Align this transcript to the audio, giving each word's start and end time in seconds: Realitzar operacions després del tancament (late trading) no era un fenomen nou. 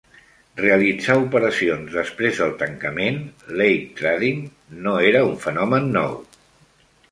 Realitzar 0.59 1.17
operacions 1.25 1.91
després 1.97 2.39
del 2.43 2.55
tancament 2.63 3.21
(late 3.61 3.85
trading) 4.01 4.43
no 4.87 4.97
era 5.13 5.25
un 5.31 5.39
fenomen 5.47 5.95
nou. 6.01 6.21